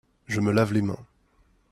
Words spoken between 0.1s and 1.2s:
Je me lave les mains.